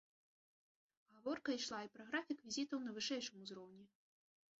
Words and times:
Гаворка 1.15 1.49
ішла 1.57 1.81
і 1.87 1.91
пра 1.97 2.05
графік 2.07 2.39
візітаў 2.47 2.79
на 2.87 2.91
вышэйшым 2.97 3.37
узроўні. 3.45 3.85